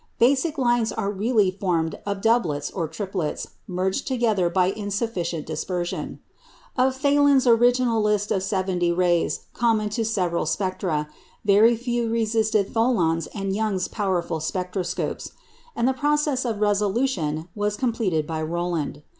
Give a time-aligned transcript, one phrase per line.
[0.17, 6.19] "Basic" lines are really formed of doublets or triplets merged together by insufficient dispersion.
[6.75, 11.07] Of Thalèn's original list of seventy rays common to several spectra,
[11.45, 15.33] very few resisted Thollon's and Young's powerful spectroscopes;
[15.75, 19.03] and the process of resolution was completed by Rowland.